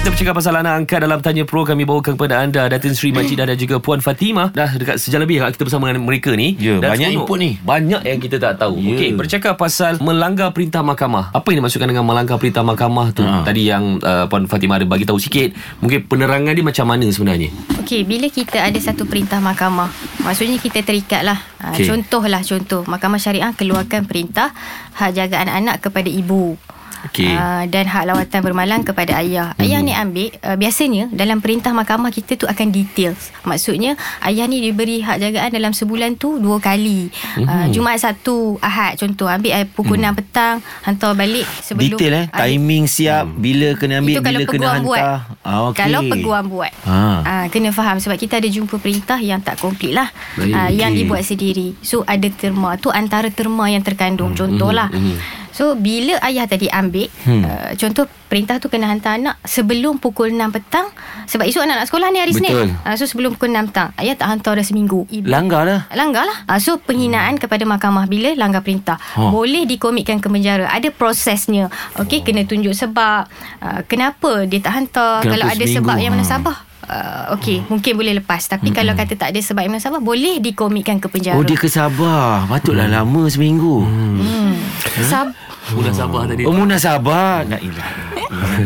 Kita 0.00 0.16
bercakap 0.16 0.32
pasal 0.32 0.56
anak 0.56 0.80
angkat 0.80 1.04
dalam 1.04 1.20
Tanya 1.20 1.44
Pro 1.44 1.60
Kami 1.60 1.84
bawakan 1.84 2.16
kepada 2.16 2.40
anda 2.40 2.64
Datin 2.72 2.96
Sri 2.96 3.12
Majidah 3.12 3.44
dan 3.44 3.52
juga 3.60 3.84
Puan 3.84 4.00
Fatimah 4.00 4.48
Dah 4.48 4.72
dekat 4.72 4.96
sejam 4.96 5.20
lebih 5.20 5.44
kita 5.44 5.60
bersama 5.60 5.92
dengan 5.92 6.08
mereka 6.08 6.32
ni 6.32 6.56
Ya, 6.56 6.80
Dan 6.80 6.96
banyak 6.96 7.20
input 7.20 7.36
ni. 7.36 7.60
Banyak 7.60 8.08
yang 8.08 8.16
kita 8.16 8.40
tak 8.40 8.56
tahu 8.56 8.80
Ya. 8.80 8.96
Okey, 8.96 9.12
bercakap 9.12 9.60
pasal 9.60 10.00
melanggar 10.00 10.56
perintah 10.56 10.80
mahkamah 10.80 11.36
Apa 11.36 11.52
yang 11.52 11.60
dimaksudkan 11.60 11.84
dengan 11.84 12.08
melanggar 12.08 12.40
perintah 12.40 12.64
mahkamah 12.64 13.12
tu 13.12 13.20
Ha. 13.20 13.44
Tadi 13.44 13.68
yang 13.68 14.00
uh, 14.00 14.24
Puan 14.24 14.48
Fatimah 14.48 14.80
ada 14.80 14.88
bagi 14.88 15.04
tahu 15.04 15.20
sikit 15.20 15.52
Mungkin 15.84 16.08
penerangan 16.08 16.56
dia 16.56 16.64
macam 16.64 16.88
mana 16.88 17.04
sebenarnya 17.12 17.52
Okey, 17.84 18.08
bila 18.08 18.32
kita 18.32 18.56
ada 18.64 18.78
satu 18.80 19.04
perintah 19.04 19.36
mahkamah, 19.44 19.90
maksudnya 20.22 20.62
kita 20.62 20.80
terikat 20.80 21.26
lah. 21.26 21.42
Okey. 21.74 21.82
Okay. 21.82 21.86
Contohlah 21.90 22.38
contoh, 22.38 22.86
mahkamah 22.86 23.18
syariah 23.18 23.50
keluarkan 23.50 24.06
perintah 24.06 24.54
hak 24.94 25.10
jagaan 25.10 25.50
anak 25.50 25.82
kepada 25.82 26.06
ibu. 26.06 26.54
Okey. 27.02 27.30
Uh, 27.30 27.64
dan 27.66 27.84
hak 27.86 28.04
lawatan 28.04 28.40
bermalam 28.40 28.80
kepada 28.80 29.16
ayah. 29.16 29.54
Mhm. 29.54 29.60
Ayah 29.60 29.78
ni 29.80 29.92
ambil 29.92 30.28
uh, 30.38 30.54
biasanya 30.54 31.08
dalam 31.10 31.38
perintah 31.38 31.70
mahkamah 31.70 32.08
kita 32.08 32.34
tu 32.34 32.44
akan 32.44 32.68
details. 32.68 33.32
Maksudnya 33.40 33.94
ayah 34.20 34.44
ni 34.44 34.60
diberi 34.60 35.00
hak 35.00 35.16
jagaan 35.18 35.50
dalam 35.50 35.70
sebulan 35.70 36.14
tu 36.14 36.36
dua 36.36 36.58
kali. 36.58 37.08
Uh, 37.36 37.48
Mhm. 37.62 37.72
Jumaat 37.72 37.98
Sabtu, 37.98 38.30
Ahad 38.58 38.96
contoh 38.96 39.26
ambil 39.26 39.52
uh, 39.54 39.66
pukul 39.66 39.96
6 39.96 40.12
petang 40.14 40.56
hantar 40.82 41.12
balik 41.12 41.46
sebelum 41.60 41.94
Detail 41.94 42.14
eh 42.14 42.26
Ah, 42.30 42.38
Timing 42.42 42.84
siap 42.84 43.24
Bila 43.30 43.72
kena 43.74 43.98
ambil 43.98 44.12
itu 44.12 44.22
Bila 44.22 44.38
kena 44.40 44.48
peguam 44.50 44.80
buat. 44.82 45.00
hantar 45.00 45.18
ah, 45.42 45.58
okay. 45.66 45.78
Kalau 45.80 46.00
peguam 46.04 46.44
buat. 46.46 46.72
Ha. 46.82 46.98
Ah, 47.22 47.44
kena 47.46 47.70
faham 47.70 47.96
sebab 47.96 48.16
kita 48.16 48.36
ada 48.36 48.46
jumpa 48.46 48.76
perintah 48.76 49.18
yang 49.18 49.38
tak 49.38 49.56
komplit 49.56 49.92
lah. 49.92 50.08
Baik, 50.34 50.52
Ah, 50.52 50.68
yang 50.68 50.90
okey. 50.90 50.98
dibuat 51.00 51.22
sendiri. 51.22 51.68
So 51.80 52.02
ada 52.04 52.28
terma 52.28 52.76
tu 52.76 52.90
antara 52.90 53.28
terma 53.28 53.66
yang 53.66 53.80
terkandung. 53.80 54.32
Contohlah. 54.32 54.88
mhm. 54.88 55.16
So 55.60 55.76
bila 55.76 56.16
ayah 56.24 56.48
tadi 56.48 56.72
ambil 56.72 57.12
Hmm. 57.20 57.44
uh, 57.44 57.76
contoh 57.76 58.08
perintah 58.26 58.56
tu 58.56 58.66
kena 58.66 58.88
hantar 58.88 59.14
anak 59.14 59.36
sebelum 59.44 59.98
pukul 59.98 60.32
6 60.32 60.40
petang 60.50 60.88
sebab 61.26 61.44
esok 61.44 61.60
anak 61.60 61.76
nak 61.76 61.86
sekolah 61.86 62.08
ni 62.08 62.16
hari 62.16 62.32
Betul. 62.32 62.48
Senin. 62.48 62.68
Uh, 62.80 62.94
so 62.96 63.04
sebelum 63.04 63.36
pukul 63.36 63.52
6 63.52 63.68
petang 63.68 63.92
ayah 63.96 64.16
tak 64.16 64.28
hantar 64.30 64.56
dah 64.56 64.64
seminggu. 64.64 65.04
Ibu 65.04 65.28
Langgar 65.28 65.62
lah 65.62 65.84
Langgar 65.92 66.24
lah 66.24 66.48
uh, 66.48 66.56
So 66.56 66.78
penghinaan 66.78 67.36
hmm. 67.36 67.42
kepada 67.42 67.64
mahkamah 67.64 68.08
Bila 68.08 68.32
langgar 68.34 68.62
perintah 68.62 68.96
Ha. 68.96 69.28
Boleh 69.28 69.66
dikomitkan 69.66 70.16
ke 70.16 70.26
penjara 70.26 70.64
Ada 70.66 70.88
prosesnya 70.88 71.68
Okey 71.96 72.22
kena 72.22 72.42
tunjuk 72.42 72.72
sebab 72.72 73.28
uh, 73.58 73.80
Kenapa 73.84 74.46
dia 74.46 74.58
tak 74.58 74.72
hantar 74.72 75.20
Kenapa 75.20 75.34
Kalau 75.34 75.46
ada 75.46 75.58
seminggu? 75.58 75.76
sebab 75.76 75.96
yang 75.98 76.12
Ha. 76.12 76.16
menasabah 76.16 76.56
Uh, 76.90 77.38
Okey 77.38 77.62
mungkin 77.70 77.94
boleh 77.94 78.18
lepas. 78.18 78.42
Tapi 78.50 78.74
hmm. 78.74 78.76
kalau 78.82 78.92
kata 78.98 79.14
tak 79.14 79.30
ada 79.30 79.38
sebab 79.38 79.62
yang 79.62 79.78
menasabah 79.78 80.02
Boleh 80.02 80.42
dikomitkan 80.42 80.98
ke 80.98 81.06
penjara. 81.06 81.38
Oh 81.38 81.46
dia 81.46 81.54
kesabar 81.54 82.50
Patutlah 82.50 82.90
lama 82.90 83.30
seminggu. 83.30 83.86
Hmm. 83.86 84.58
Sab- 85.06 85.30
Mudah 85.70 85.94
sabar 85.94 86.26
tadi. 86.26 86.42
Oh 86.42 86.50
Muna 86.50 86.82
sabar. 86.82 87.46
Nak 87.46 87.62
ilah 87.62 87.90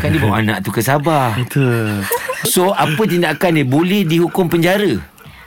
Kan 0.00 0.08
dia 0.08 0.20
bawa 0.25 0.41
anak 0.41 0.64
tu 0.64 0.72
kesabar 0.72 1.36
Betul. 1.36 2.00
So 2.48 2.72
apa 2.72 3.02
tindakan 3.05 3.61
dia? 3.61 3.67
Boleh 3.69 4.08
dihukum 4.08 4.48
penjara 4.48 5.05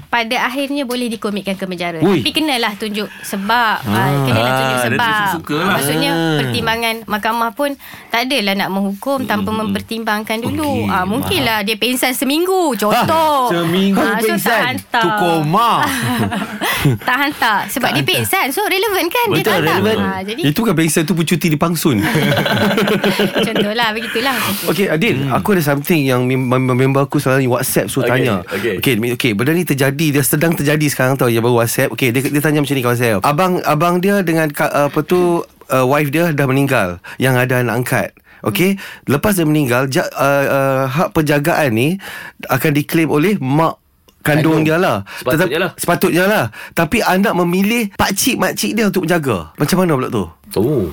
pada 0.08 0.36
akhirnya 0.42 0.84
boleh 0.84 1.08
dikomitkan 1.08 1.54
ke 1.54 1.64
penjara. 1.64 2.00
Ui. 2.00 2.20
Tapi 2.20 2.32
kenalah 2.32 2.74
tunjuk 2.74 3.12
sebab. 3.22 3.76
Ah. 3.84 4.24
kenalah 4.24 4.52
tunjuk 4.54 4.68
dia 4.68 4.86
sebab. 4.88 5.40
lah. 5.50 5.66
Maksudnya 5.74 6.10
Ah. 6.10 6.38
pertimbangan 6.38 6.96
mahkamah 7.04 7.52
pun 7.52 7.76
tak 8.08 8.26
adalah 8.26 8.54
nak 8.56 8.70
menghukum 8.70 9.24
tanpa 9.24 9.50
mempertimbangkan 9.50 10.40
dulu. 10.40 10.86
Okey, 10.86 10.90
ah, 10.90 11.04
mungkinlah 11.04 11.60
dia 11.62 11.76
pingsan 11.76 12.12
seminggu 12.12 12.74
contoh. 12.74 13.52
Seminggu 13.52 14.00
Ah, 14.00 14.16
so 14.16 14.16
tak 14.16 14.22
pingsan 14.24 14.62
hantar. 14.66 15.04
Tu 15.04 15.10
koma 15.18 15.72
tak 17.08 17.18
hantar 17.20 17.58
sebab 17.68 17.90
dia 17.92 18.04
pingsan. 18.04 18.48
So 18.50 18.64
relevan 18.64 19.08
kan 19.08 19.28
dia 19.30 19.36
Betul, 19.38 19.44
tak 19.46 19.56
hantar. 19.60 19.78
relevan. 19.78 19.98
Ah, 20.00 20.22
jadi 20.22 20.42
Itu 20.46 20.60
kan 20.62 20.74
pengsan 20.74 21.04
tu 21.04 21.14
bercuti 21.14 21.48
di 21.48 21.58
Pangsun 21.58 22.00
contohlah 23.48 23.90
begitulah. 23.92 24.38
Okay 24.66 24.88
Adil 24.88 25.16
hmm. 25.20 25.36
Aku 25.36 25.52
ada 25.52 25.62
something 25.62 26.02
yang 26.02 26.24
mem- 26.24 26.48
mem- 26.48 26.78
Member 26.78 27.04
aku 27.04 27.18
selalu 27.18 27.50
Whatsapp 27.50 27.88
suruh 27.88 28.06
Okay, 28.06 28.24
tanya 28.24 28.46
okay. 28.46 28.78
okay 28.78 28.94
Okay 29.12 29.32
benda 29.34 29.52
ni 29.52 29.66
terjadi 29.66 30.07
Dia 30.12 30.24
sedang 30.24 30.54
terjadi 30.54 30.86
sekarang 30.88 31.16
tau 31.16 31.28
Yang 31.28 31.44
baru 31.48 31.56
Whatsapp. 31.64 31.90
Okay 31.94 32.10
dia, 32.12 32.22
dia 32.22 32.42
tanya 32.42 32.64
macam 32.64 32.76
ni 32.76 32.84
kawan 32.84 32.98
saya 32.98 33.14
Abang 33.22 33.60
abang 33.64 34.00
dia 34.00 34.22
dengan 34.22 34.48
ka- 34.50 34.90
Apa 34.90 35.00
tu 35.02 35.44
uh, 35.44 35.86
Wife 35.86 36.10
dia 36.10 36.32
dah 36.32 36.46
meninggal 36.46 37.00
Yang 37.18 37.36
ada 37.48 37.54
anak 37.64 37.74
angkat. 37.84 38.10
Okay 38.46 38.78
Lepas 39.06 39.36
dia 39.36 39.46
meninggal 39.46 39.90
ja, 39.90 40.06
uh, 40.14 40.46
uh, 40.48 40.84
Hak 40.88 41.14
penjagaan 41.14 41.74
ni 41.74 41.98
Akan 42.48 42.72
diklaim 42.72 43.10
oleh 43.10 43.36
Mak 43.38 43.88
Kandung, 44.28 44.68
dia 44.68 44.76
lah. 44.76 45.08
Sepatutnya 45.24 45.56
lah. 45.56 45.72
Sepatutnya 45.80 46.24
lah. 46.28 46.46
Tapi 46.76 47.00
anak 47.00 47.32
memilih 47.32 47.88
Pakcik 47.96 48.36
makcik 48.36 48.76
dia 48.76 48.92
untuk 48.92 49.08
menjaga. 49.08 49.56
Macam 49.56 49.78
mana 49.80 49.96
pula 49.96 50.08
tu? 50.12 50.26
Oh 50.60 50.92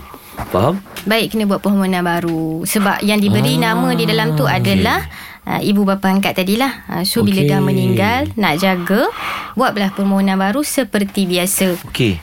Faham? 0.50 0.78
Baik 1.06 1.34
kena 1.34 1.46
buat 1.46 1.62
permohonan 1.62 2.02
baru. 2.02 2.66
Sebab 2.66 3.06
yang 3.06 3.22
diberi 3.22 3.54
ah, 3.58 3.70
nama 3.70 3.94
di 3.94 4.02
dalam 4.06 4.34
tu 4.34 4.46
adalah 4.46 5.06
uh, 5.48 5.60
ibu 5.60 5.84
bapa 5.86 6.10
angkat 6.10 6.36
tadilah. 6.36 6.84
Uh, 6.90 7.04
so 7.06 7.24
bila 7.24 7.44
Okey. 7.44 7.50
dah 7.50 7.60
meninggal 7.60 8.20
nak 8.36 8.60
jaga 8.60 9.08
buatlah 9.54 9.94
permohonan 9.94 10.36
baru 10.36 10.60
seperti 10.66 11.24
biasa. 11.28 11.78
Okey 11.88 12.18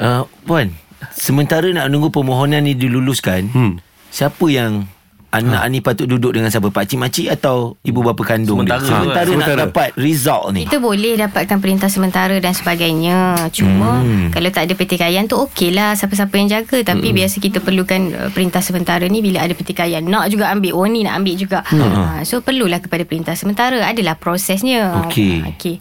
uh, 0.00 0.24
Puan 0.46 0.72
Sementara 1.12 1.68
nak 1.72 1.92
menunggu 1.92 2.08
permohonan 2.08 2.64
ni 2.64 2.72
diluluskan 2.72 3.52
Hmm. 3.52 3.74
Siapa 4.08 4.48
yang 4.48 4.88
Anak 5.36 5.62
ni 5.68 5.78
patut 5.78 6.04
duduk 6.04 6.30
dengan 6.30 6.48
siapa 6.48 6.68
Pakcik 6.68 6.96
makcik 6.96 7.26
atau 7.30 7.76
Ibu 7.80 8.00
bapa 8.02 8.22
kandung 8.22 8.62
Sementara 8.62 8.80
dia 8.80 8.88
Sementara, 8.88 9.12
nak 9.22 9.28
Sementara. 9.28 9.58
dapat 9.62 9.88
result 9.94 10.44
ni 10.50 10.62
Kita 10.64 10.78
boleh 10.78 11.14
dapatkan 11.18 11.58
perintah 11.58 11.86
sementara 11.86 12.36
dan 12.36 12.52
sebagainya. 12.52 13.18
Cuma 13.50 13.98
Hmm. 13.98 14.28
kalau 14.28 14.48
tak 14.48 14.64
ada 14.64 14.74
pertikaian 14.74 15.24
tu 15.24 15.36
okey 15.42 15.70
lah 15.70 15.92
siapa-siapa 15.92 16.34
yang 16.34 16.48
jaga. 16.48 16.78
Tapi 16.82 17.12
biasa 17.12 17.36
kita 17.38 17.58
perlukan 17.58 18.00
uh, 18.08 18.30
perintah 18.30 18.60
sementara 18.60 19.04
ni 19.04 19.20
bila 19.20 19.40
ada 19.40 19.52
pertikaian. 19.52 20.00
Nak 20.00 20.28
juga 20.28 20.48
ambil. 20.48 20.72
Oh 20.72 20.84
ni 20.84 21.02
nak 21.02 21.16
ambil 21.16 21.34
juga. 21.34 21.60
Uh, 21.68 22.22
so 22.22 22.40
perlulah 22.40 22.78
kepada 22.78 23.02
perintah 23.02 23.32
sementara. 23.32 23.82
Adalah 23.82 24.16
prosesnya. 24.16 25.04
Okey. 25.04 25.34
Ah, 25.38 25.50
Okey. 25.50 25.76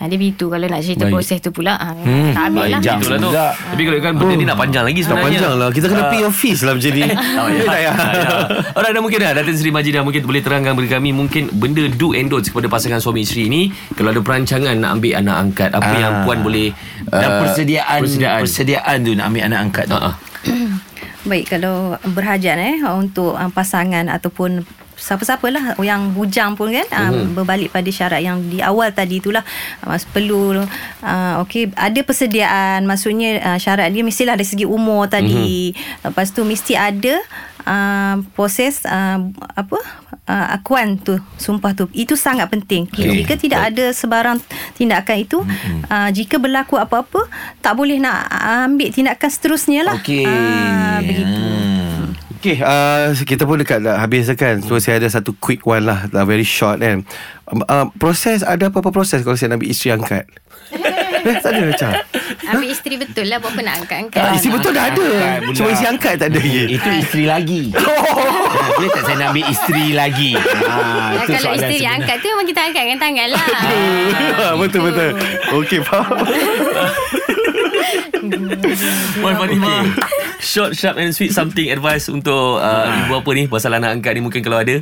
Ha, 0.00 0.08
dia 0.08 0.16
begitu 0.16 0.48
kalau 0.48 0.64
nak 0.64 0.80
cerita 0.80 1.04
Baik. 1.04 1.12
proses 1.12 1.38
tu 1.38 1.52
pula 1.52 1.76
ha, 1.76 1.92
Hmm, 1.92 2.32
tak 2.32 2.42
habis 2.48 2.72
lah. 2.72 2.80
Itulah 2.96 3.18
tu. 3.18 3.30
Tapi 3.36 3.82
kalau 3.84 3.98
kan 4.00 4.12
benda 4.14 4.32
ni 4.32 4.44
nak 4.44 4.56
panjang 4.56 4.80
lagi 4.82 4.96
Tak 4.98 5.12
sebenarnya 5.12 5.28
panjang 5.36 5.52
lah 5.54 5.68
Kita 5.68 5.86
kena 5.86 6.00
Ah. 6.00 6.08
pay 6.08 6.18
your 6.18 6.32
fees 6.32 6.60
lah 6.60 6.72
macam 6.72 6.90
ni 6.90 7.02
Oh, 7.40 7.48
ya. 7.52 7.92
Alright, 8.72 8.92
dah 8.92 9.02
mungkin 9.02 9.18
dah 9.18 9.30
Datin 9.34 9.54
Seri 9.54 9.68
Majidah 9.68 10.00
mungkin 10.00 10.22
boleh 10.22 10.40
terangkan 10.40 10.72
bagi 10.72 10.88
kami 10.88 11.12
mungkin 11.12 11.52
benda 11.52 11.84
do 11.86 12.10
and 12.10 12.26
don'ts 12.26 12.48
kepada 12.48 12.66
pasangan 12.66 12.96
suami 12.96 13.20
isteri 13.20 13.46
ni 13.46 13.62
kalau 13.92 14.08
ada 14.08 14.18
perancangan 14.18 14.72
nak 14.74 14.96
ambil 14.96 15.12
anak 15.14 15.36
angkat 15.38 15.68
apa 15.70 15.84
Ah. 15.86 16.00
yang 16.00 16.12
puan 16.22 16.38
boleh 16.40 16.72
Dan 17.02 17.28
uh, 17.28 17.38
persediaan, 17.42 17.98
persediaan. 18.00 18.40
persediaan 18.40 18.96
tu 18.98 19.12
nak 19.12 19.24
ambil 19.26 19.42
anak 19.44 19.60
angkat 19.62 19.84
tu. 19.84 19.94
Ah, 19.94 20.04
ah. 20.06 20.14
Baik 21.20 21.44
kalau 21.50 21.76
berhajat 22.08 22.56
eh 22.56 22.76
untuk 22.88 23.36
um, 23.36 23.50
pasangan 23.50 24.08
ataupun 24.08 24.64
siapa-siapalah 25.00 25.80
yang 25.80 26.12
bujang 26.12 26.54
pun 26.54 26.68
kan 26.68 26.84
Mhm. 27.10 27.32
berbalik 27.32 27.72
pada 27.72 27.88
syarat 27.88 28.20
yang 28.20 28.38
di 28.44 28.60
awal 28.60 28.92
tadi 28.92 29.18
itulah 29.18 29.40
uh, 29.82 29.96
perlu 30.12 30.60
uh, 30.60 31.34
okey 31.42 31.72
ada 31.72 32.00
persediaan 32.00 32.84
maksudnya 32.84 33.40
uh, 33.40 33.58
syarat 33.58 33.88
dia 33.88 34.04
mestilah 34.04 34.36
dari 34.36 34.44
segi 34.44 34.62
umur 34.62 35.08
tadi 35.08 35.72
lepas 36.02 36.28
tu 36.28 36.44
mesti 36.44 36.76
ada 36.76 37.16
uh, 37.64 38.20
proses 38.30 38.84
uh, 38.84 39.18
apa 39.54 39.78
uh, 40.26 40.46
akuan 40.52 40.96
tu 40.96 41.16
sumpah 41.36 41.72
tu 41.72 41.88
itu 41.92 42.14
sangat 42.14 42.46
penting 42.46 42.84
Okey. 42.86 43.24
jika 43.24 43.34
tidak 43.34 43.60
ada 43.72 43.90
sebarang 43.90 44.36
tindakan 44.74 45.16
itu 45.18 45.38
uh, 45.86 46.08
jika 46.10 46.36
berlaku 46.36 46.76
apa-apa 46.76 47.24
tak 47.58 47.72
boleh 47.72 47.96
nak 47.96 48.28
ambil 48.66 48.92
tindakan 48.92 49.30
seterusnya 49.30 49.80
lah 49.82 49.96
Okey. 49.96 50.24
Ah, 50.24 51.00
begitu. 51.00 51.24
Hmm. 51.26 51.69
Okay, 52.40 52.56
uh, 52.58 53.12
kita 53.14 53.44
pun 53.44 53.60
dekat 53.60 53.84
dah 53.84 54.00
habis 54.00 54.24
dah 54.24 54.32
kan. 54.32 54.58
So 54.60 54.80
saya 54.80 54.96
ada 54.96 55.06
satu 55.06 55.36
quick 55.36 55.60
one 55.62 55.84
lah, 55.84 56.08
lah 56.08 56.24
very 56.24 56.40
short 56.40 56.80
kan. 56.80 57.04
Um, 57.44 57.60
uh, 57.62 57.92
proses 57.94 58.40
ada 58.40 58.66
apa-apa 58.66 58.88
proses 58.88 59.20
kalau 59.20 59.36
saya 59.36 59.52
nak 59.52 59.60
ambil 59.60 59.68
isteri 59.68 59.92
angkat? 59.92 60.24
eh, 61.20 61.36
tak 61.36 61.52
ada 61.52 61.68
macam. 61.68 61.90
ambil 62.48 62.68
isteri 62.70 62.96
betul 62.96 63.28
lah 63.28 63.36
buat 63.36 63.52
apa 63.52 63.60
nak 63.60 63.74
angkat-angkat 63.78 64.18
Ah, 64.18 64.32
isteri 64.32 64.50
betul 64.50 64.72
dah 64.72 64.84
ada. 64.86 65.04
angkat. 65.04 65.38
Cuma 65.52 65.68
isteri 65.68 65.88
angkat 65.90 66.12
tak 66.16 66.26
ada 66.26 66.38
lagi. 66.38 66.62
Itu 66.70 66.88
isteri 66.96 67.24
lagi. 67.26 67.62
Ha, 68.50 68.66
Boleh 68.74 68.90
tak 68.90 69.02
saya 69.04 69.16
nak 69.16 69.28
ambil 69.30 69.44
isteri 69.46 69.86
lagi? 69.92 70.30
Ha, 70.34 70.40
Ya, 70.40 71.20
itu 71.20 71.30
kalau 71.30 71.40
soalan 71.40 71.56
isteri 71.56 71.76
sebenar. 71.78 71.94
angkat 71.94 72.16
tu 72.16 72.26
memang 72.26 72.46
kita 72.46 72.60
angkat 72.62 72.82
dengan 72.82 72.98
tangan 72.98 73.28
lah 73.30 73.46
betul 74.56 74.80
betul. 74.88 75.10
Okey, 75.54 75.80
faham. 75.82 76.16
Puan 79.14 79.34
Fatimah 79.36 79.80
Short, 80.40 80.72
sharp 80.72 80.96
and 80.96 81.12
sweet 81.12 81.30
Something 81.30 81.68
advice 81.68 82.08
Untuk 82.08 82.32
uh, 82.56 82.86
ibu 82.98 83.12
apa 83.14 83.30
ni? 83.30 83.44
Pasal 83.44 83.72
anak 83.72 83.92
angkat 83.92 84.12
ni 84.12 84.20
Mungkin 84.20 84.40
kalau 84.40 84.58
ada. 84.58 84.80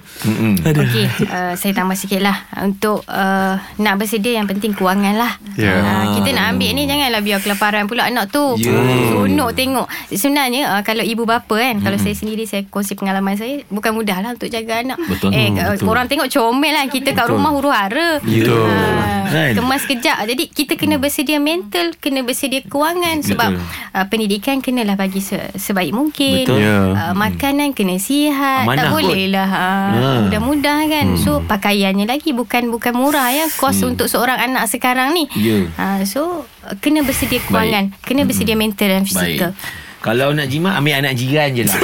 Okey, 0.64 1.04
uh, 1.24 1.52
saya 1.52 1.72
tambah 1.72 1.92
sikit 1.92 2.20
lah 2.20 2.36
Untuk 2.58 3.02
uh, 3.04 3.58
nak 3.76 3.94
bersedia 3.96 4.32
yang 4.32 4.46
penting 4.46 4.70
kewangan 4.70 5.14
lah. 5.14 5.32
Ya. 5.54 5.74
uh, 5.74 6.04
Kita 6.14 6.30
nak 6.32 6.54
ambil 6.54 6.70
ni 6.72 6.84
janganlah 6.84 7.18
biar 7.18 7.38
kelaparan 7.38 7.84
pula 7.84 8.06
anak 8.06 8.30
tu. 8.30 8.54
Ya. 8.56 8.70
Seronok 8.70 9.50
tengok. 9.52 9.86
Sebenarnya 10.08 10.62
uh, 10.70 10.82
kalau 10.82 11.02
ibu 11.02 11.22
bapa 11.24 11.52
kan 11.52 11.80
Kalau 11.80 11.98
saya 11.98 12.14
sendiri 12.14 12.44
saya 12.44 12.62
kongsi 12.64 12.94
pengalaman 12.94 13.34
saya 13.34 13.66
Bukan 13.66 13.92
mudah 13.92 14.18
lah 14.20 14.30
untuk 14.32 14.46
jaga 14.46 14.80
anak. 14.80 14.98
Betul. 15.02 15.30
Eh, 15.30 15.46
Hmm, 15.48 15.56
uh, 15.56 15.72
betul. 15.72 15.84
korang 15.84 16.06
tengok 16.06 16.28
comel 16.28 16.72
lah 16.72 16.86
Kita 16.86 17.10
kat 17.12 17.26
rumah 17.26 17.50
huru 17.50 17.68
hara. 17.68 18.20
Betul. 18.20 18.62
Ah, 18.64 19.26
Kan? 19.28 19.52
Kemas 19.54 19.82
kejap. 19.84 20.22
Jadi 20.22 20.46
kita 20.46 20.72
kena 20.74 20.96
bersedia 20.96 21.36
mental 21.36 21.92
Kena 21.94 22.22
bersedia 22.22 22.62
kewangan. 22.62 23.20
Sebab 23.20 23.50
uh, 23.92 24.06
pendidikan 24.06 24.60
kenalah 24.60 24.94
bagi 24.94 25.18
se- 25.18 25.47
sebaik 25.56 25.96
mungkin. 25.96 26.44
Betul. 26.44 26.60
Ya. 26.60 26.78
Uh, 26.92 27.14
makanan 27.16 27.72
kena 27.72 27.96
sihat. 27.96 28.68
Amanah 28.68 28.88
tak 28.88 28.88
kot. 28.92 29.02
boleh 29.06 29.24
lah 29.32 29.48
uh, 29.48 29.88
Ya. 29.94 30.10
mudah-mudah 30.28 30.78
kan. 30.90 31.06
So 31.16 31.40
pakaiannya 31.46 32.04
lagi 32.04 32.36
bukan 32.36 32.68
bukan 32.68 32.92
murah 32.92 33.32
ya 33.32 33.46
kos 33.48 33.80
untuk 33.80 34.10
seorang 34.10 34.36
anak 34.36 34.68
sekarang 34.68 35.16
ni. 35.16 35.24
Ya. 35.38 35.64
Uh, 35.78 36.00
so 36.04 36.44
kena 36.84 37.00
bersedia 37.00 37.40
kewangan, 37.40 37.96
kena 38.04 38.28
bersedia 38.28 38.58
mental 38.58 38.88
dan 38.92 39.04
fizikal. 39.08 39.56
Kalau 39.98 40.30
nak 40.30 40.46
jimat 40.46 40.78
Ambil 40.78 40.94
anak 41.02 41.18
jiran 41.18 41.50
je 41.52 41.66
lah 41.66 41.78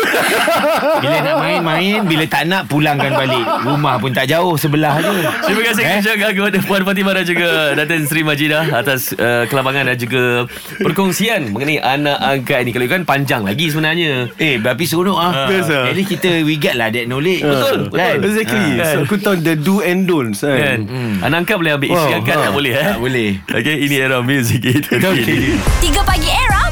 Bila 1.03 1.17
nak 1.21 1.37
main-main 1.43 1.99
Bila 2.07 2.25
tak 2.31 2.47
nak 2.47 2.71
Pulangkan 2.71 3.11
balik 3.11 3.43
Rumah 3.67 3.99
pun 3.99 4.15
tak 4.15 4.31
jauh 4.31 4.55
Sebelah 4.55 5.03
je 5.03 5.11
Terima 5.45 5.61
kasih 5.67 5.83
eh? 5.83 5.99
ucapkan 5.99 6.31
kepada 6.31 6.59
Puan 6.63 6.83
Fatimah 6.85 7.13
dan 7.17 7.25
juga 7.25 7.49
Datin 7.75 8.05
Sri 8.07 8.23
Majidah 8.23 8.71
atas 8.71 9.11
uh, 9.15 9.45
kelapangan 9.47 9.91
dan 9.91 9.97
juga 9.97 10.45
perkongsian 10.79 11.51
mengenai 11.51 11.81
anak 11.81 12.19
angkat 12.21 12.61
ni. 12.65 12.71
Kalau 12.71 12.87
kan 12.87 13.03
panjang 13.03 13.43
lagi 13.43 13.73
sebenarnya. 13.73 14.29
Eh 14.37 14.61
tapi 14.61 14.85
seronok 14.85 15.19
ah. 15.19 15.49
Best 15.49 15.73
ah. 15.73 15.89
At 15.89 15.97
least 15.97 16.13
kita 16.13 16.45
We 16.45 16.57
get 16.57 16.77
lah 16.77 16.93
that 16.93 17.09
knowledge 17.09 17.41
Betul, 17.43 17.89
kan? 17.91 18.21
betul. 18.21 18.31
Exactly 18.31 18.69
Ah. 18.79 18.87
So 18.93 18.97
aku 19.05 19.17
tahu 19.19 19.37
the 19.41 19.55
do 19.57 19.81
and 19.81 20.05
don'ts 20.05 20.45
Kan? 20.45 20.87
kan 20.87 21.25
Anak 21.25 21.47
angkat 21.47 21.57
boleh 21.57 21.73
ambil 21.75 21.89
isteri 21.91 22.13
angkat 22.21 22.37
ha. 22.37 22.43
tak 22.47 22.53
boleh 22.53 22.73
eh? 22.73 22.87
Tak 22.87 23.01
boleh. 23.01 23.31
Okay, 23.65 23.77
ini 23.81 23.97
era 23.97 24.19
music 24.21 24.61
kita. 24.61 24.99
Okay 25.01 25.57
3 25.81 25.95
Pagi 26.05 26.29
Era 26.29 26.44